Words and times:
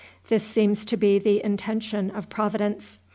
This 0.29 0.41
seems 0.43 0.83
to 0.85 0.97
be 0.97 1.19
the 1.19 1.45
intention 1.45 2.09
of 2.09 2.27
Providence. 2.27 3.03